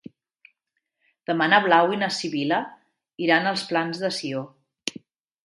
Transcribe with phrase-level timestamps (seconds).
[1.31, 2.63] Demà na Blau i na Sibil·la
[3.27, 4.43] iran als Plans de Sió.